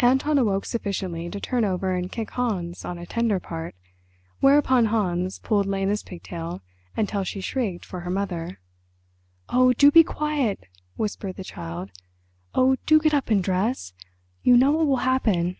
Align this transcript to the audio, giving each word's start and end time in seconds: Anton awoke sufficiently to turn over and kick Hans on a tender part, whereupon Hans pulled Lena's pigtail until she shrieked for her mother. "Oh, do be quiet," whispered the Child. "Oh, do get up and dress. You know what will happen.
Anton 0.00 0.36
awoke 0.36 0.64
sufficiently 0.64 1.30
to 1.30 1.38
turn 1.38 1.64
over 1.64 1.94
and 1.94 2.10
kick 2.10 2.32
Hans 2.32 2.84
on 2.84 2.98
a 2.98 3.06
tender 3.06 3.38
part, 3.38 3.76
whereupon 4.40 4.86
Hans 4.86 5.38
pulled 5.38 5.64
Lena's 5.64 6.02
pigtail 6.02 6.60
until 6.96 7.22
she 7.22 7.40
shrieked 7.40 7.84
for 7.84 8.00
her 8.00 8.10
mother. 8.10 8.58
"Oh, 9.48 9.72
do 9.72 9.92
be 9.92 10.02
quiet," 10.02 10.66
whispered 10.96 11.36
the 11.36 11.44
Child. 11.44 11.90
"Oh, 12.52 12.78
do 12.84 12.98
get 12.98 13.14
up 13.14 13.30
and 13.30 13.44
dress. 13.44 13.92
You 14.42 14.56
know 14.56 14.72
what 14.72 14.88
will 14.88 14.96
happen. 15.06 15.56